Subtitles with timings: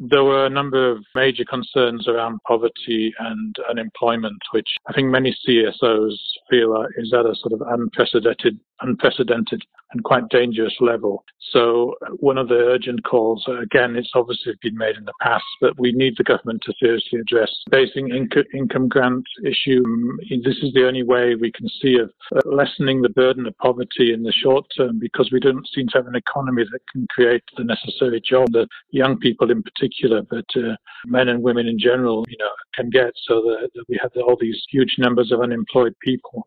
[0.00, 5.36] There were a number of major concerns around poverty and unemployment, which I think many
[5.46, 6.16] CSOs
[6.50, 9.62] feel is at a sort of unprecedented, unprecedented
[9.94, 11.24] and quite dangerous level.
[11.52, 15.78] So one of the urgent calls, again, it's obviously been made in the past, but
[15.78, 19.82] we need the government to seriously address basic inc- income grant issue.
[20.44, 22.10] This is the only way we can see of
[22.44, 26.06] lessening the burden of poverty in the short term because we don't seem to have
[26.06, 30.74] an economy that can create the necessary job that young people in particular, but uh,
[31.06, 34.36] men and women in general, you know, can get so that, that we have all
[34.40, 36.46] these huge numbers of unemployed people.